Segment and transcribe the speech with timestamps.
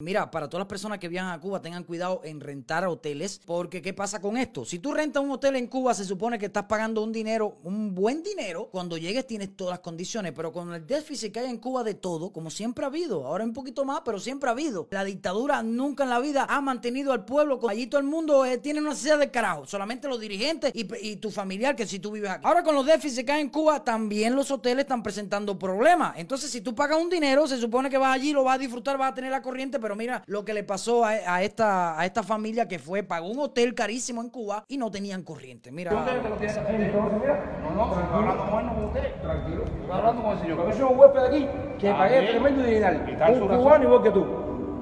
[0.00, 3.82] Mira, para todas las personas que viajan a Cuba, tengan cuidado en rentar hoteles, porque
[3.82, 4.64] ¿qué pasa con esto?
[4.64, 7.96] Si tú rentas un hotel en Cuba, se supone que estás pagando un dinero, un
[7.96, 8.68] buen dinero.
[8.70, 11.94] Cuando llegues tienes todas las condiciones, pero con el déficit que hay en Cuba de
[11.94, 14.86] todo, como siempre ha habido, ahora un poquito más, pero siempre ha habido.
[14.92, 17.58] La dictadura nunca en la vida ha mantenido al pueblo.
[17.68, 21.32] Allí todo el mundo eh, tiene una necesidad de carajo, solamente los dirigentes y, tu
[21.32, 22.46] familiar, que si tú vives aquí.
[22.46, 26.16] Ahora con los déficits que hay en Cuba, también los hoteles están presentando problemas.
[26.18, 28.96] Entonces, si tú pagas un dinero, se supone que vas allí, lo vas a disfrutar,
[28.96, 32.22] vas a tener la corriente, mira lo que le pasó a, a esta, a esta
[32.22, 35.70] familia que fue, pagó un hotel carísimo en Cuba y no tenían corriente.
[35.70, 35.94] Mira.
[35.94, 36.74] Usted que lo tiene que hacer.
[36.80, 39.14] Entonces, mira, no, no, estoy hablando con usted.
[39.22, 39.64] Tranquilo.
[39.64, 40.56] Estoy hablando con el señor.
[40.56, 41.48] Porque yo soy un huésped de aquí
[41.78, 43.04] que pagué tremendo dineral.
[43.08, 44.26] Y Un cubano igual que tú.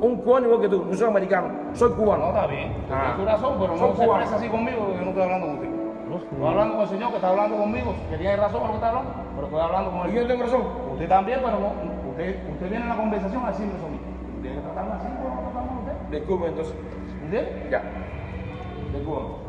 [0.00, 0.84] Un cubano igual que tú.
[0.84, 2.24] No soy americano, soy cubano.
[2.24, 2.74] No, está bien.
[2.90, 3.14] Ah.
[3.16, 5.72] Su razón, pero no se expresa así conmigo que yo no estoy hablando con usted.
[6.12, 8.76] Estoy hablando con el señor que está hablando conmigo, que tiene razón con lo que
[8.84, 10.22] está hablando, pero estoy hablando con Y él.
[10.22, 10.62] yo tengo razón.
[10.92, 11.72] Usted también, pero no.
[12.10, 13.88] Usted, usted viene en la conversación a decirme eso a
[14.42, 16.18] que tratarme así, como tratamos a usted.
[16.18, 16.74] Disculpe entonces.
[17.24, 17.68] ¿Entiende?
[17.70, 17.82] Ya.
[18.92, 19.42] Disculpe.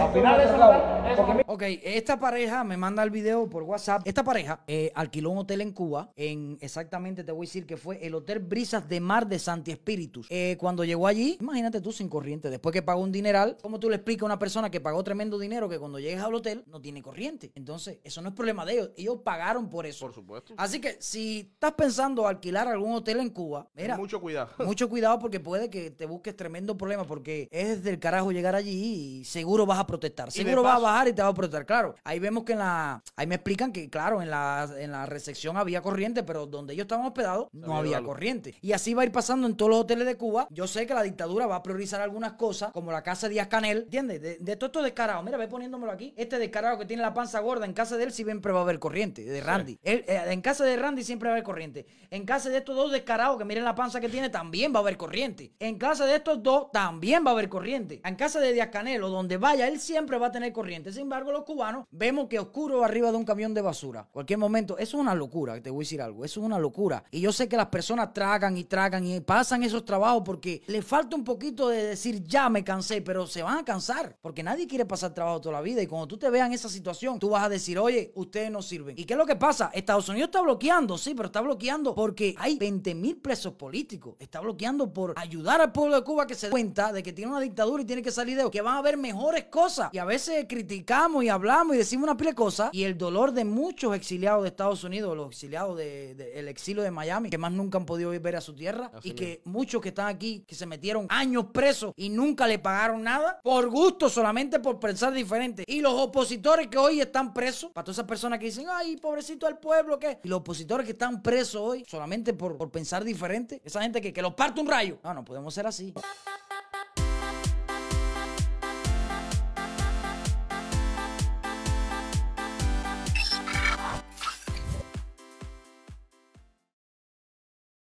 [0.00, 4.02] Al final eso, no- Ok, esta pareja me manda el video por WhatsApp.
[4.04, 6.10] Esta pareja eh, alquiló un hotel en Cuba.
[6.16, 9.70] En exactamente te voy a decir que fue el Hotel Brisas de Mar de Santi
[9.70, 10.26] Espíritus.
[10.30, 12.50] Eh, cuando llegó allí, imagínate tú sin corriente.
[12.50, 15.38] Después que pagó un dineral, ¿cómo tú le explicas a una persona que pagó tremendo
[15.38, 17.52] dinero que cuando llegues al hotel no tiene corriente?
[17.54, 18.90] Entonces, eso no es problema de ellos.
[18.96, 20.06] Ellos pagaron por eso.
[20.06, 20.54] Por supuesto.
[20.56, 24.50] Así que si estás pensando alquilar algún hotel en Cuba, mira, Mucho cuidado.
[24.66, 29.20] mucho cuidado porque puede que te busques tremendo problema porque es del carajo llegar allí
[29.20, 30.32] y seguro vas a protestar.
[30.32, 31.43] Seguro vas a bajar y te vas a protestar.
[31.66, 33.02] Claro, ahí vemos que en la...
[33.16, 36.84] Ahí me explican que, claro, en la, en la recepción había corriente, pero donde ellos
[36.84, 38.54] estaban hospedados no había corriente.
[38.60, 40.46] Y así va a ir pasando en todos los hoteles de Cuba.
[40.50, 43.48] Yo sé que la dictadura va a priorizar algunas cosas, como la casa de Díaz
[43.48, 44.20] Canel, ¿entiendes?
[44.20, 45.22] De, de todo esto descarado.
[45.22, 46.14] Mira, ve poniéndomelo aquí.
[46.16, 48.78] Este descarado que tiene la panza gorda, en casa de él siempre va a haber
[48.78, 49.78] corriente, de Randy.
[49.82, 51.86] Él, eh, en casa de Randy siempre va a haber corriente.
[52.10, 54.82] En casa de estos dos descarados que miren la panza que tiene, también va a
[54.82, 55.52] haber corriente.
[55.58, 58.00] En casa de estos dos, también va a haber corriente.
[58.04, 60.92] En casa de Díaz Canel o donde vaya, él siempre va a tener corriente.
[60.92, 64.08] Sin embargo, los cubanos vemos que oscuro arriba de un camión de basura.
[64.10, 66.24] Cualquier momento, eso es una locura, te voy a decir algo.
[66.24, 67.04] Eso es una locura.
[67.10, 70.80] Y yo sé que las personas tragan y tragan y pasan esos trabajos porque le
[70.82, 74.16] falta un poquito de decir ya me cansé, pero se van a cansar.
[74.22, 75.82] Porque nadie quiere pasar trabajo toda la vida.
[75.82, 78.62] Y cuando tú te veas en esa situación, tú vas a decir, oye, ustedes no
[78.62, 78.98] sirven.
[78.98, 79.70] ¿Y qué es lo que pasa?
[79.74, 84.14] Estados Unidos está bloqueando, sí, pero está bloqueando porque hay 20 mil presos políticos.
[84.18, 87.30] Está bloqueando por ayudar al pueblo de Cuba que se dé cuenta de que tiene
[87.30, 89.90] una dictadura y tiene que salir de que van a haber mejores cosas.
[89.92, 92.70] Y a veces criticamos y hablamos y decimos una pila de cosas.
[92.72, 96.82] Y el dolor de muchos exiliados de Estados Unidos, los exiliados del de, el exilio
[96.82, 98.90] de Miami, que más nunca han podido ver a su tierra.
[98.94, 102.58] Así y que muchos que están aquí, que se metieron años presos y nunca le
[102.58, 105.64] pagaron nada, por gusto, solamente por pensar diferente.
[105.66, 109.48] Y los opositores que hoy están presos, para todas esas personas que dicen, ay, pobrecito
[109.48, 110.18] el pueblo, ¿qué?
[110.22, 114.12] Y los opositores que están presos hoy, solamente por, por pensar diferente, esa gente que,
[114.12, 114.98] que los parte un rayo.
[115.02, 115.92] No, no podemos ser así.